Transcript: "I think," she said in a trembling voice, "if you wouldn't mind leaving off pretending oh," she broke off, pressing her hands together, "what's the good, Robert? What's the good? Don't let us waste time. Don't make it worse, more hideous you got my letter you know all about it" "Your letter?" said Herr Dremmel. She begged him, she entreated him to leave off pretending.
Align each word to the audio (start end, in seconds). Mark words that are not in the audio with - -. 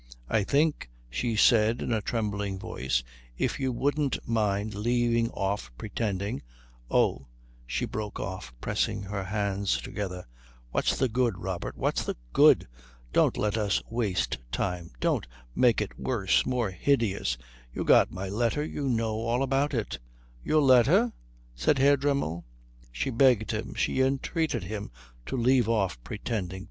"I 0.29 0.43
think," 0.43 0.89
she 1.11 1.35
said 1.35 1.79
in 1.79 1.91
a 1.93 2.01
trembling 2.01 2.57
voice, 2.57 3.03
"if 3.37 3.59
you 3.59 3.71
wouldn't 3.71 4.17
mind 4.27 4.73
leaving 4.73 5.29
off 5.29 5.71
pretending 5.77 6.41
oh," 6.89 7.27
she 7.67 7.85
broke 7.85 8.19
off, 8.19 8.51
pressing 8.61 9.03
her 9.03 9.25
hands 9.25 9.79
together, 9.79 10.25
"what's 10.71 10.97
the 10.97 11.07
good, 11.07 11.37
Robert? 11.37 11.77
What's 11.77 12.03
the 12.03 12.17
good? 12.33 12.67
Don't 13.13 13.37
let 13.37 13.59
us 13.59 13.79
waste 13.91 14.39
time. 14.51 14.89
Don't 14.99 15.27
make 15.53 15.81
it 15.81 15.99
worse, 15.99 16.47
more 16.47 16.71
hideous 16.71 17.37
you 17.71 17.83
got 17.83 18.11
my 18.11 18.27
letter 18.27 18.65
you 18.65 18.89
know 18.89 19.13
all 19.19 19.43
about 19.43 19.75
it" 19.75 19.99
"Your 20.43 20.63
letter?" 20.63 21.13
said 21.53 21.77
Herr 21.77 21.95
Dremmel. 21.95 22.43
She 22.91 23.11
begged 23.11 23.51
him, 23.51 23.75
she 23.75 24.01
entreated 24.01 24.63
him 24.63 24.89
to 25.27 25.37
leave 25.37 25.69
off 25.69 26.03
pretending. 26.03 26.59